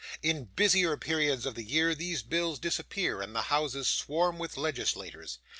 In 0.23 0.45
busier 0.45 0.97
periods 0.97 1.45
of 1.45 1.53
the 1.53 1.61
year 1.61 1.93
these 1.93 2.23
bills 2.23 2.57
disappear, 2.57 3.21
and 3.21 3.35
the 3.35 3.39
houses 3.53 3.87
swarm 3.87 4.39
with 4.39 4.57
legislators. 4.57 5.37